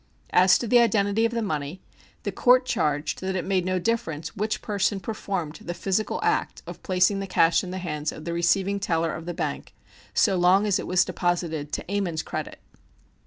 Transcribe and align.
As 0.31 0.57
to 0.57 0.67
the 0.67 0.79
identity 0.79 1.25
of 1.25 1.31
the 1.31 1.43
money, 1.43 1.79
the 2.23 2.31
Court 2.31 2.65
charged 2.65 3.21
that 3.21 3.35
it 3.35 3.45
made 3.45 3.65
no 3.65 3.77
difference 3.77 4.35
which 4.35 4.63
person 4.63 4.99
performed 4.99 5.57
the 5.61 5.75
physical 5.75 6.19
act 6.23 6.63
of 6.65 6.81
placing 6.81 7.19
the 7.19 7.27
cash 7.27 7.63
in 7.63 7.69
the 7.69 7.77
hands 7.77 8.11
of 8.11 8.25
the 8.25 8.33
receiving 8.33 8.79
teller 8.79 9.13
of 9.13 9.27
the 9.27 9.35
bank, 9.35 9.75
so 10.15 10.35
long 10.37 10.65
as 10.65 10.79
it 10.79 10.87
was 10.87 11.05
deposited 11.05 11.71
to 11.73 11.91
Ammon's 11.91 12.23
credit. 12.23 12.57